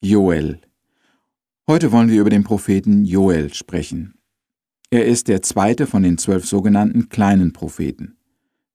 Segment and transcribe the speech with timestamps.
[0.00, 0.60] Joel.
[1.66, 4.14] Heute wollen wir über den Propheten Joel sprechen.
[4.90, 8.16] Er ist der zweite von den zwölf sogenannten kleinen Propheten.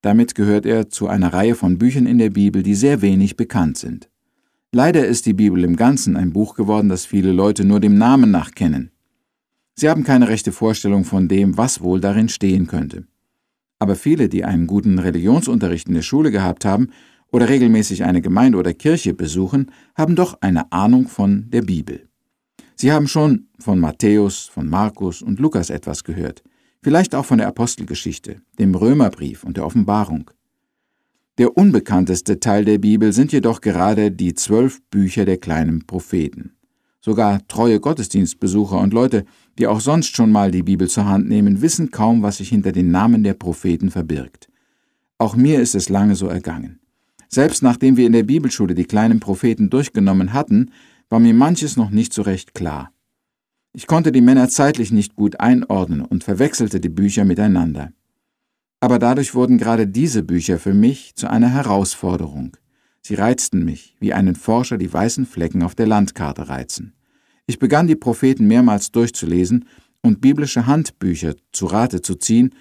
[0.01, 3.77] Damit gehört er zu einer Reihe von Büchern in der Bibel, die sehr wenig bekannt
[3.77, 4.09] sind.
[4.73, 8.29] Leider ist die Bibel im Ganzen ein Buch geworden, das viele Leute nur dem Namen
[8.29, 8.91] nach kennen.
[9.75, 13.07] Sie haben keine rechte Vorstellung von dem, was wohl darin stehen könnte.
[13.79, 16.89] Aber viele, die einen guten Religionsunterricht in der Schule gehabt haben,
[17.33, 22.07] oder regelmäßig eine Gemeinde oder Kirche besuchen, haben doch eine Ahnung von der Bibel.
[22.75, 26.43] Sie haben schon von Matthäus, von Markus und Lukas etwas gehört,
[26.83, 30.29] vielleicht auch von der Apostelgeschichte, dem Römerbrief und der Offenbarung.
[31.39, 36.53] Der unbekannteste Teil der Bibel sind jedoch gerade die zwölf Bücher der kleinen Propheten.
[37.01, 39.25] Sogar treue Gottesdienstbesucher und Leute,
[39.57, 42.71] die auch sonst schon mal die Bibel zur Hand nehmen, wissen kaum, was sich hinter
[42.71, 44.49] den Namen der Propheten verbirgt.
[45.17, 46.79] Auch mir ist es lange so ergangen.
[47.33, 50.69] Selbst nachdem wir in der Bibelschule die kleinen Propheten durchgenommen hatten,
[51.09, 52.91] war mir manches noch nicht so recht klar.
[53.73, 57.91] Ich konnte die Männer zeitlich nicht gut einordnen und verwechselte die Bücher miteinander.
[58.81, 62.55] Aber dadurch wurden gerade diese Bücher für mich zu einer Herausforderung.
[63.01, 66.93] Sie reizten mich, wie einen Forscher die weißen Flecken auf der Landkarte reizen.
[67.47, 69.65] Ich begann die Propheten mehrmals durchzulesen
[70.03, 72.53] und biblische Handbücher zu Rate zu ziehen,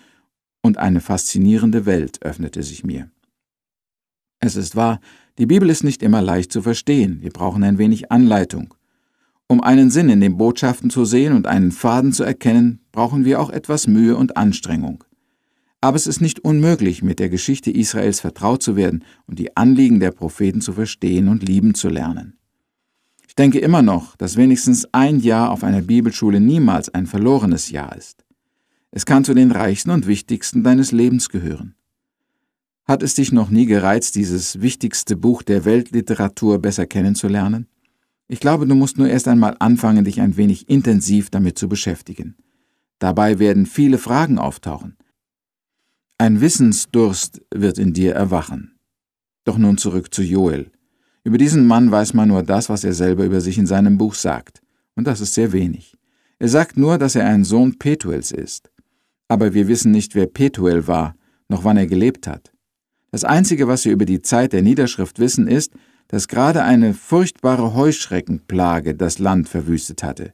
[0.63, 3.11] und eine faszinierende Welt öffnete sich mir.
[4.45, 4.99] Es ist wahr,
[5.39, 8.75] die Bibel ist nicht immer leicht zu verstehen, wir brauchen ein wenig Anleitung.
[9.47, 13.41] Um einen Sinn in den Botschaften zu sehen und einen Faden zu erkennen, brauchen wir
[13.41, 15.05] auch etwas Mühe und Anstrengung.
[15.81, 20.01] Aber es ist nicht unmöglich, mit der Geschichte Israels vertraut zu werden und die Anliegen
[20.01, 22.37] der Propheten zu verstehen und lieben zu lernen.
[23.29, 27.97] Ich denke immer noch, dass wenigstens ein Jahr auf einer Bibelschule niemals ein verlorenes Jahr
[27.97, 28.25] ist.
[28.91, 31.77] Es kann zu den reichsten und wichtigsten deines Lebens gehören.
[32.85, 37.69] Hat es dich noch nie gereizt, dieses wichtigste Buch der Weltliteratur besser kennenzulernen?
[38.27, 42.37] Ich glaube, du musst nur erst einmal anfangen, dich ein wenig intensiv damit zu beschäftigen.
[42.99, 44.97] Dabei werden viele Fragen auftauchen.
[46.19, 48.79] Ein Wissensdurst wird in dir erwachen.
[49.45, 50.71] Doch nun zurück zu Joel.
[51.25, 54.15] Über diesen Mann weiß man nur das, was er selber über sich in seinem Buch
[54.15, 54.61] sagt.
[54.95, 55.97] Und das ist sehr wenig.
[56.39, 58.71] Er sagt nur, dass er ein Sohn Petuels ist.
[59.29, 61.15] Aber wir wissen nicht, wer Petuel war,
[61.49, 62.53] noch wann er gelebt hat.
[63.13, 65.75] Das Einzige, was wir über die Zeit der Niederschrift wissen, ist,
[66.09, 70.33] dass gerade eine furchtbare Heuschreckenplage das Land verwüstet hatte.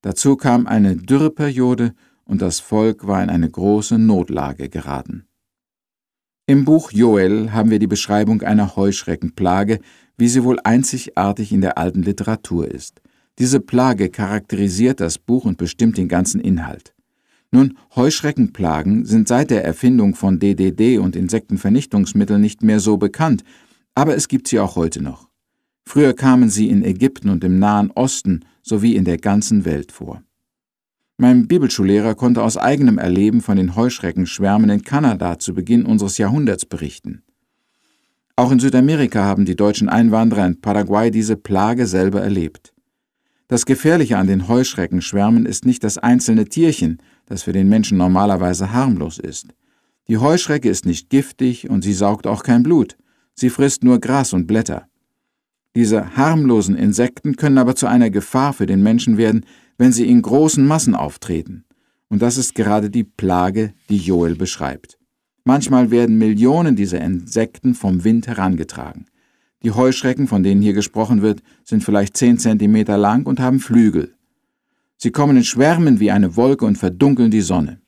[0.00, 1.92] Dazu kam eine Dürreperiode
[2.24, 5.26] und das Volk war in eine große Notlage geraten.
[6.46, 9.80] Im Buch Joel haben wir die Beschreibung einer Heuschreckenplage,
[10.16, 13.02] wie sie wohl einzigartig in der alten Literatur ist.
[13.38, 16.95] Diese Plage charakterisiert das Buch und bestimmt den ganzen Inhalt.
[17.50, 23.44] Nun, Heuschreckenplagen sind seit der Erfindung von DDD und Insektenvernichtungsmitteln nicht mehr so bekannt,
[23.94, 25.28] aber es gibt sie auch heute noch.
[25.84, 30.22] Früher kamen sie in Ägypten und im Nahen Osten sowie in der ganzen Welt vor.
[31.18, 36.66] Mein Bibelschullehrer konnte aus eigenem Erleben von den Heuschreckenschwärmen in Kanada zu Beginn unseres Jahrhunderts
[36.66, 37.22] berichten.
[38.34, 42.74] Auch in Südamerika haben die deutschen Einwanderer in Paraguay diese Plage selber erlebt.
[43.48, 48.72] Das Gefährliche an den Heuschreckenschwärmen ist nicht das einzelne Tierchen, das für den Menschen normalerweise
[48.72, 49.48] harmlos ist.
[50.08, 52.96] Die Heuschrecke ist nicht giftig und sie saugt auch kein Blut.
[53.34, 54.88] Sie frisst nur Gras und Blätter.
[55.74, 59.44] Diese harmlosen Insekten können aber zu einer Gefahr für den Menschen werden,
[59.76, 61.64] wenn sie in großen Massen auftreten.
[62.08, 64.98] Und das ist gerade die Plage, die Joel beschreibt.
[65.44, 69.06] Manchmal werden Millionen dieser Insekten vom Wind herangetragen.
[69.62, 74.15] Die Heuschrecken, von denen hier gesprochen wird, sind vielleicht zehn Zentimeter lang und haben Flügel.
[74.96, 77.80] Sie kommen in Schwärmen wie eine Wolke und verdunkeln die Sonne.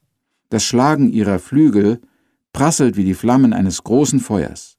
[0.51, 2.01] Das Schlagen ihrer Flügel
[2.53, 4.79] prasselt wie die Flammen eines großen Feuers.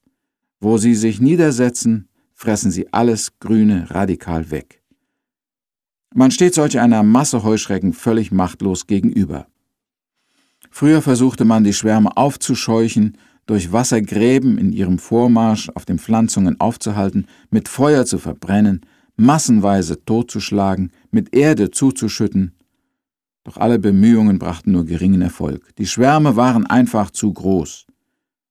[0.60, 4.84] Wo sie sich niedersetzen, fressen sie alles Grüne radikal weg.
[6.14, 9.48] Man steht solch einer Masse Heuschrecken völlig machtlos gegenüber.
[10.72, 17.26] Früher versuchte man, die Schwärme aufzuscheuchen durch Wassergräben in ihrem Vormarsch auf den Pflanzungen aufzuhalten,
[17.50, 18.86] mit Feuer zu verbrennen,
[19.20, 22.56] massenweise totzuschlagen, mit Erde zuzuschütten.
[23.44, 25.76] Doch alle Bemühungen brachten nur geringen Erfolg.
[25.78, 27.86] Die Schwärme waren einfach zu groß.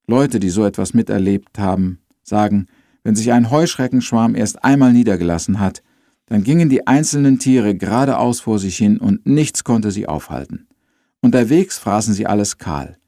[0.07, 2.67] Leute, die so etwas miterlebt haben, sagen,
[3.03, 5.83] wenn sich ein Heuschreckenschwarm erst einmal niedergelassen hat,
[6.27, 10.67] dann gingen die einzelnen Tiere geradeaus vor sich hin und nichts konnte sie aufhalten.
[11.21, 12.99] Unterwegs fraßen sie alles kahl.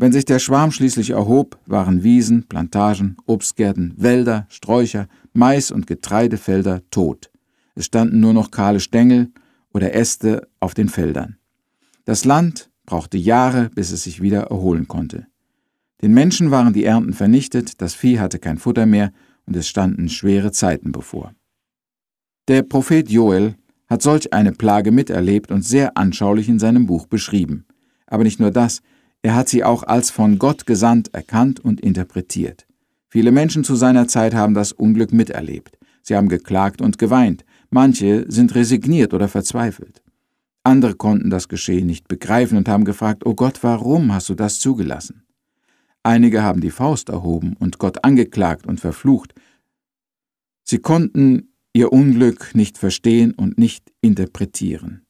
[0.00, 6.80] Wenn sich der Schwarm schließlich erhob, waren Wiesen, Plantagen, Obstgärten, Wälder, Sträucher, Mais- und Getreidefelder
[6.90, 7.30] tot.
[7.74, 9.30] Es standen nur noch kahle Stängel
[9.74, 11.36] oder Äste auf den Feldern.
[12.06, 15.26] Das Land brauchte Jahre, bis es sich wieder erholen konnte.
[16.00, 19.12] Den Menschen waren die Ernten vernichtet, das Vieh hatte kein Futter mehr
[19.44, 21.34] und es standen schwere Zeiten bevor.
[22.48, 23.54] Der Prophet Joel
[23.86, 27.66] hat solch eine Plage miterlebt und sehr anschaulich in seinem Buch beschrieben.
[28.06, 28.80] Aber nicht nur das,
[29.22, 32.66] er hat sie auch als von Gott gesandt erkannt und interpretiert.
[33.08, 35.78] Viele Menschen zu seiner Zeit haben das Unglück miterlebt.
[36.02, 37.44] Sie haben geklagt und geweint.
[37.68, 40.02] Manche sind resigniert oder verzweifelt.
[40.62, 44.58] Andere konnten das Geschehen nicht begreifen und haben gefragt, Oh Gott, warum hast du das
[44.58, 45.24] zugelassen?
[46.02, 49.34] Einige haben die Faust erhoben und Gott angeklagt und verflucht.
[50.64, 55.02] Sie konnten ihr Unglück nicht verstehen und nicht interpretieren.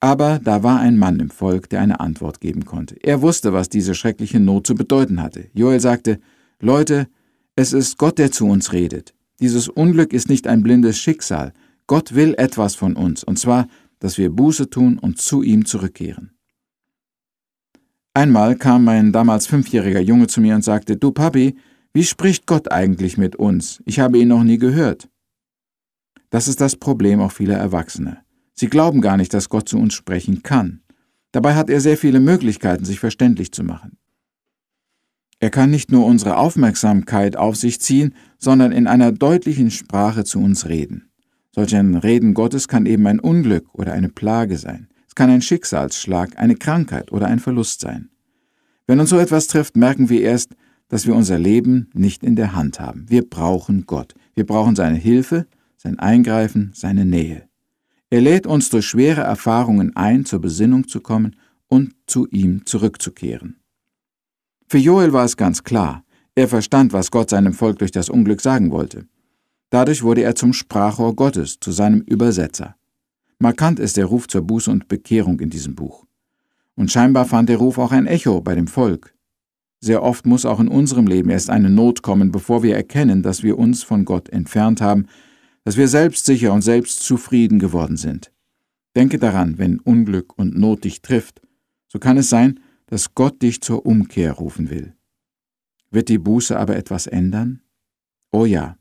[0.00, 2.96] Aber da war ein Mann im Volk, der eine Antwort geben konnte.
[3.02, 5.48] Er wusste, was diese schreckliche Not zu bedeuten hatte.
[5.54, 6.20] Joel sagte,
[6.60, 7.08] Leute,
[7.54, 9.14] es ist Gott, der zu uns redet.
[9.40, 11.52] Dieses Unglück ist nicht ein blindes Schicksal.
[11.86, 16.32] Gott will etwas von uns, und zwar, dass wir Buße tun und zu ihm zurückkehren.
[18.14, 21.56] Einmal kam mein damals fünfjähriger Junge zu mir und sagte, Du Papi,
[21.92, 23.82] wie spricht Gott eigentlich mit uns?
[23.86, 25.08] Ich habe ihn noch nie gehört.
[26.30, 28.25] Das ist das Problem auch vieler Erwachsener.
[28.58, 30.80] Sie glauben gar nicht, dass Gott zu uns sprechen kann.
[31.32, 33.98] Dabei hat er sehr viele Möglichkeiten, sich verständlich zu machen.
[35.38, 40.40] Er kann nicht nur unsere Aufmerksamkeit auf sich ziehen, sondern in einer deutlichen Sprache zu
[40.40, 41.10] uns reden.
[41.54, 44.88] Solch ein Reden Gottes kann eben ein Unglück oder eine Plage sein.
[45.06, 48.08] Es kann ein Schicksalsschlag, eine Krankheit oder ein Verlust sein.
[48.86, 50.54] Wenn uns so etwas trifft, merken wir erst,
[50.88, 53.06] dass wir unser Leben nicht in der Hand haben.
[53.08, 54.14] Wir brauchen Gott.
[54.34, 57.45] Wir brauchen seine Hilfe, sein Eingreifen, seine Nähe.
[58.10, 61.36] Er lädt uns durch schwere Erfahrungen ein, zur Besinnung zu kommen
[61.66, 63.60] und zu ihm zurückzukehren.
[64.68, 66.04] Für Joel war es ganz klar,
[66.34, 69.06] er verstand, was Gott seinem Volk durch das Unglück sagen wollte.
[69.70, 72.76] Dadurch wurde er zum Sprachrohr Gottes, zu seinem Übersetzer.
[73.38, 76.06] Markant ist der Ruf zur Buße und Bekehrung in diesem Buch.
[76.76, 79.14] Und scheinbar fand der Ruf auch ein Echo bei dem Volk.
[79.80, 83.42] Sehr oft muss auch in unserem Leben erst eine Not kommen, bevor wir erkennen, dass
[83.42, 85.06] wir uns von Gott entfernt haben
[85.66, 88.30] dass wir selbstsicher und selbstzufrieden geworden sind.
[88.94, 91.42] Denke daran, wenn Unglück und Not dich trifft,
[91.88, 94.94] so kann es sein, dass Gott dich zur Umkehr rufen will.
[95.90, 97.62] Wird die Buße aber etwas ändern?
[98.30, 98.78] Oh ja.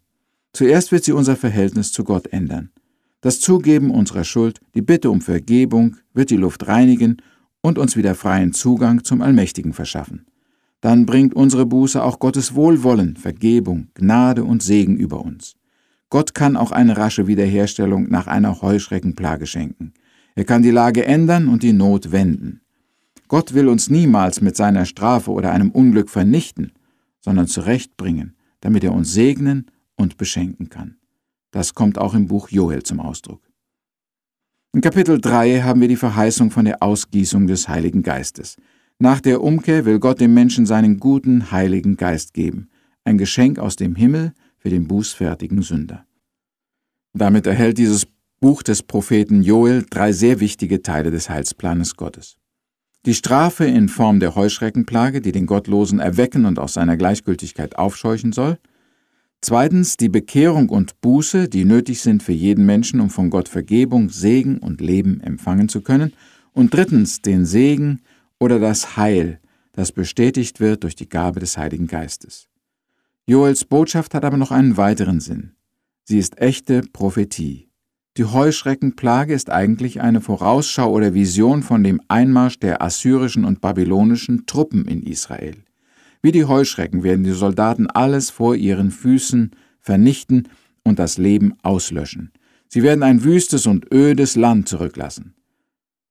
[0.54, 2.70] Zuerst wird sie unser Verhältnis zu Gott ändern.
[3.20, 7.18] Das Zugeben unserer Schuld, die Bitte um Vergebung wird die Luft reinigen
[7.62, 10.28] und uns wieder freien Zugang zum Allmächtigen verschaffen.
[10.81, 15.56] Dann bringt unsere Buße auch Gottes Wohlwollen, Vergebung, Gnade und Segen über uns.
[16.16, 19.92] Gott kann auch eine rasche Wiederherstellung nach einer Heuschreckenplage schenken.
[20.36, 22.62] Er kann die Lage ändern und die Not wenden.
[23.28, 26.72] Gott will uns niemals mit seiner Strafe oder einem Unglück vernichten,
[27.20, 29.66] sondern zurechtbringen, damit er uns segnen
[29.98, 30.96] und beschenken kann.
[31.52, 33.42] Das kommt auch im Buch Joel zum Ausdruck.
[34.72, 38.56] In Kapitel 3 haben wir die Verheißung von der Ausgießung des Heiligen Geistes.
[39.00, 42.70] Nach der Umkehr will Gott dem Menschen seinen guten Heiligen Geist geben,
[43.04, 44.32] ein Geschenk aus dem Himmel,
[44.66, 46.08] für den bußfertigen Sünder.
[47.14, 48.08] Damit erhält dieses
[48.40, 52.38] Buch des Propheten Joel drei sehr wichtige Teile des Heilsplanes Gottes.
[53.06, 58.32] Die Strafe in Form der Heuschreckenplage, die den Gottlosen erwecken und aus seiner Gleichgültigkeit aufscheuchen
[58.32, 58.58] soll.
[59.40, 64.10] Zweitens die Bekehrung und Buße, die nötig sind für jeden Menschen, um von Gott Vergebung,
[64.10, 66.12] Segen und Leben empfangen zu können.
[66.54, 68.02] Und drittens den Segen
[68.40, 69.40] oder das Heil,
[69.74, 72.48] das bestätigt wird durch die Gabe des Heiligen Geistes.
[73.27, 75.54] Joels Botschaft hat aber noch einen weiteren Sinn.
[76.04, 77.69] Sie ist echte Prophetie.
[78.18, 84.45] Die Heuschreckenplage ist eigentlich eine Vorausschau oder Vision von dem Einmarsch der assyrischen und babylonischen
[84.45, 85.56] Truppen in Israel.
[86.21, 90.47] Wie die Heuschrecken werden die Soldaten alles vor ihren Füßen vernichten
[90.83, 92.31] und das Leben auslöschen.
[92.68, 95.33] Sie werden ein wüstes und ödes Land zurücklassen.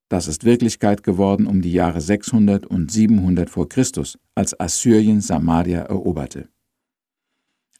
[0.08, 5.82] Das ist Wirklichkeit geworden um die Jahre 600 und 700 vor Christus, als Assyrien Samaria
[5.82, 6.48] eroberte.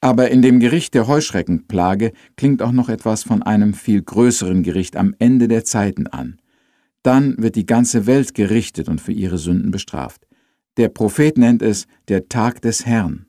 [0.04, 4.98] Aber in dem Gericht der Heuschreckenplage klingt auch noch etwas von einem viel größeren Gericht
[4.98, 6.36] am Ende der Zeiten an.
[7.02, 10.26] Dann wird die ganze Welt gerichtet und für ihre Sünden bestraft.
[10.76, 13.24] Der Prophet nennt es der Tag des Herrn.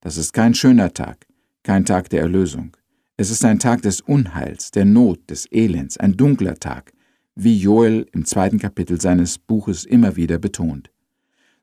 [0.00, 1.26] Das ist kein schöner Tag,
[1.64, 2.76] kein Tag der Erlösung.
[3.16, 6.92] Es ist ein Tag des Unheils, der Not, des Elends, ein dunkler Tag,
[7.34, 10.92] wie Joel im zweiten Kapitel seines Buches immer wieder betont.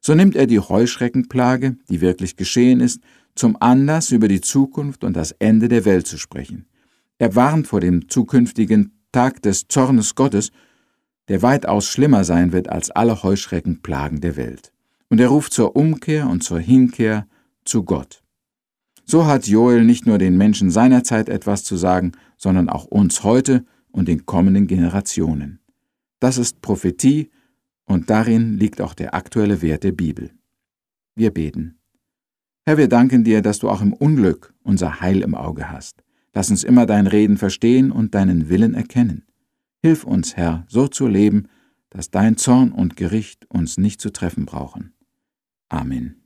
[0.02, 3.02] So nimmt er die Heuschreckenplage, die wirklich geschehen ist,
[3.36, 6.66] zum Anlass, über die Zukunft und das Ende der Welt zu sprechen.
[7.18, 10.52] Er warnt vor dem zukünftigen Tag des Zornes Gottes,
[11.28, 14.72] der weitaus schlimmer sein wird als alle Heuschreckenplagen der Welt.
[15.10, 17.28] Und er ruft zur Umkehr und zur Hinkehr
[17.66, 18.24] zu Gott.
[19.06, 23.24] So hat Joel nicht nur den Menschen seiner Zeit etwas zu sagen, sondern auch uns
[23.24, 25.60] heute und den kommenden Generationen.
[26.20, 27.30] Das ist Prophetie
[27.90, 30.32] und darin liegt auch der aktuelle Wert der Bibel.
[31.16, 31.80] Wir beten.
[32.66, 36.04] Herr, wir danken dir, dass du auch im Unglück unser Heil im Auge hast.
[36.34, 39.26] Lass uns immer dein Reden verstehen und deinen Willen erkennen.
[39.82, 41.48] Hilf uns, Herr, so zu leben,
[41.90, 44.94] dass dein Zorn und Gericht uns nicht zu treffen brauchen.
[45.70, 46.19] Amen.